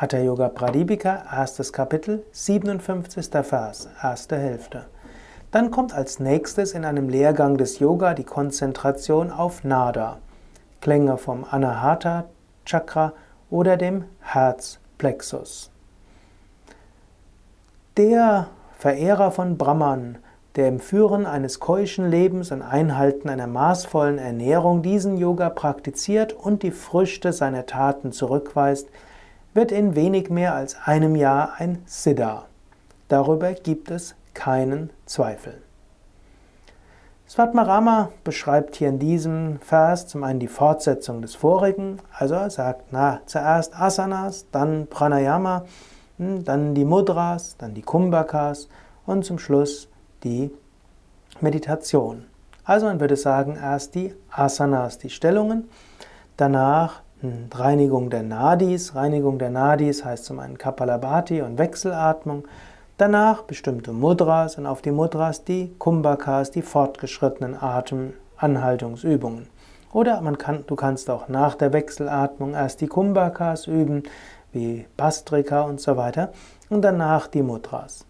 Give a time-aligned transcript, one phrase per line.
[0.00, 3.30] Hatha Yoga Pradipika, erstes Kapitel, 57.
[3.42, 4.84] Vers, erste Hälfte.
[5.50, 10.18] Dann kommt als nächstes in einem Lehrgang des Yoga die Konzentration auf Nada,
[10.80, 12.26] Klänge vom Anahata
[12.64, 13.12] Chakra
[13.50, 15.72] oder dem Herzplexus.
[17.96, 18.46] Der
[18.78, 20.18] Verehrer von Brahman,
[20.54, 26.62] der im Führen eines keuschen Lebens und Einhalten einer maßvollen Ernährung diesen Yoga praktiziert und
[26.62, 28.86] die Früchte seiner Taten zurückweist,
[29.58, 32.44] wird in wenig mehr als einem Jahr ein Siddha.
[33.08, 35.60] Darüber gibt es keinen Zweifel.
[37.28, 42.92] Svatmarama beschreibt hier in diesem Vers zum einen die Fortsetzung des vorigen, also er sagt,
[42.92, 45.64] na, zuerst Asanas, dann Pranayama,
[46.18, 48.68] hm, dann die Mudras, dann die Kumbhakas
[49.06, 49.88] und zum Schluss
[50.22, 50.52] die
[51.40, 52.26] Meditation.
[52.62, 55.68] Also man würde sagen, erst die Asanas, die Stellungen,
[56.36, 57.02] danach
[57.52, 58.94] Reinigung der Nadis.
[58.94, 62.46] Reinigung der Nadis heißt zum einen Kapalabhati und Wechselatmung.
[62.96, 69.48] Danach bestimmte Mudras und auf die Mudras die Kumbhakas, die fortgeschrittenen Atemanhaltungsübungen.
[69.92, 74.04] Oder man kann, du kannst auch nach der Wechselatmung erst die Kumbhakas üben,
[74.52, 76.32] wie Bastrika und so weiter,
[76.70, 78.04] und danach die Mudras.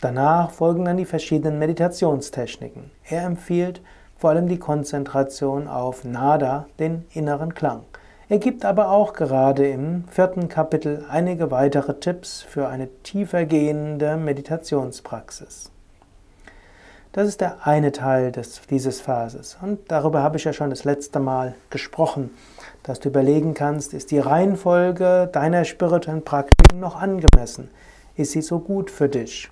[0.00, 2.90] Danach folgen dann die verschiedenen Meditationstechniken.
[3.08, 3.80] Er empfiehlt
[4.18, 7.84] vor allem die Konzentration auf Nada, den inneren Klang.
[8.32, 14.16] Er gibt aber auch gerade im vierten Kapitel einige weitere Tipps für eine tiefer gehende
[14.16, 15.70] Meditationspraxis.
[17.12, 19.58] Das ist der eine Teil des, dieses Verses.
[19.60, 22.30] Und darüber habe ich ja schon das letzte Mal gesprochen,
[22.84, 27.68] dass du überlegen kannst, ist die Reihenfolge deiner spirituellen Praktiken noch angemessen?
[28.16, 29.50] Ist sie so gut für dich?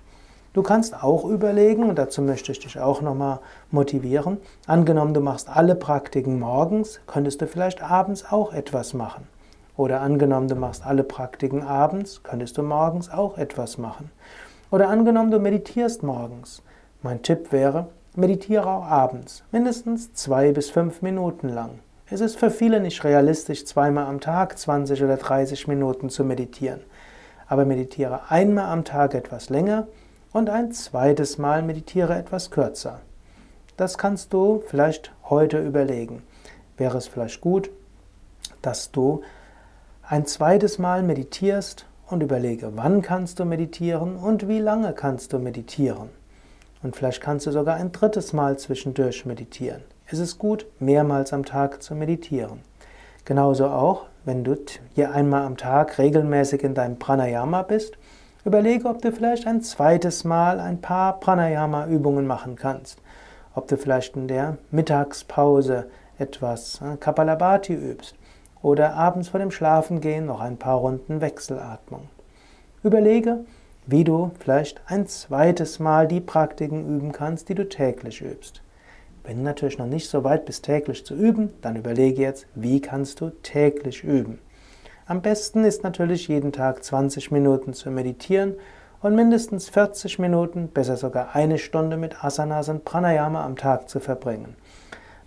[0.53, 5.47] Du kannst auch überlegen, und dazu möchte ich dich auch nochmal motivieren, angenommen du machst
[5.47, 9.27] alle Praktiken morgens, könntest du vielleicht abends auch etwas machen.
[9.77, 14.11] Oder angenommen du machst alle Praktiken abends, könntest du morgens auch etwas machen.
[14.71, 16.61] Oder angenommen du meditierst morgens.
[17.01, 21.79] Mein Tipp wäre, meditiere auch abends, mindestens zwei bis fünf Minuten lang.
[22.09, 26.81] Es ist für viele nicht realistisch, zweimal am Tag 20 oder 30 Minuten zu meditieren.
[27.47, 29.87] Aber meditiere einmal am Tag etwas länger
[30.33, 33.01] und ein zweites Mal meditiere etwas kürzer.
[33.77, 36.23] Das kannst du vielleicht heute überlegen.
[36.77, 37.69] Wäre es vielleicht gut,
[38.61, 39.21] dass du
[40.07, 45.39] ein zweites Mal meditierst und überlege, wann kannst du meditieren und wie lange kannst du
[45.39, 46.09] meditieren.
[46.83, 49.81] Und vielleicht kannst du sogar ein drittes Mal zwischendurch meditieren.
[50.07, 52.61] Es ist gut, mehrmals am Tag zu meditieren.
[53.23, 54.57] Genauso auch, wenn du
[54.93, 57.97] hier einmal am Tag regelmäßig in deinem Pranayama bist
[58.43, 62.99] Überlege, ob du vielleicht ein zweites Mal ein paar Pranayama-Übungen machen kannst.
[63.53, 65.85] Ob du vielleicht in der Mittagspause
[66.17, 68.15] etwas äh, Kapalabhati übst
[68.63, 72.09] oder abends vor dem Schlafengehen noch ein paar Runden Wechselatmung.
[72.83, 73.45] Überlege,
[73.85, 78.63] wie du vielleicht ein zweites Mal die Praktiken üben kannst, die du täglich übst.
[79.23, 82.81] Wenn du natürlich noch nicht so weit bist, täglich zu üben, dann überlege jetzt, wie
[82.81, 84.39] kannst du täglich üben.
[85.07, 88.55] Am besten ist natürlich jeden Tag 20 Minuten zu meditieren
[89.01, 93.99] und mindestens 40 Minuten, besser sogar eine Stunde mit Asanas und Pranayama am Tag zu
[93.99, 94.55] verbringen.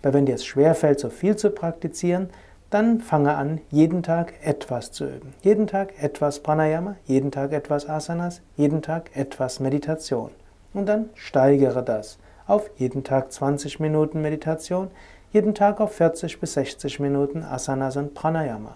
[0.01, 2.29] Aber wenn dir es schwerfällt, so viel zu praktizieren,
[2.69, 5.33] dann fange an, jeden Tag etwas zu üben.
[5.41, 10.31] Jeden Tag etwas Pranayama, jeden Tag etwas Asanas, jeden Tag etwas Meditation.
[10.73, 14.89] Und dann steigere das auf jeden Tag 20 Minuten Meditation,
[15.31, 18.75] jeden Tag auf 40 bis 60 Minuten Asanas und Pranayama.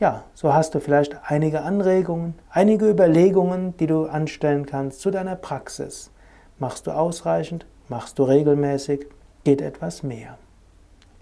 [0.00, 5.34] Ja, so hast du vielleicht einige Anregungen, einige Überlegungen, die du anstellen kannst zu deiner
[5.34, 6.12] Praxis.
[6.60, 7.66] Machst du ausreichend?
[7.88, 9.06] Machst du regelmäßig?
[9.42, 10.38] Geht etwas mehr?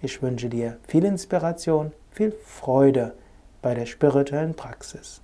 [0.02, 3.14] Ich wünsche dir viel Inspiration, viel Freude
[3.62, 5.22] bei der spirituellen Praxis.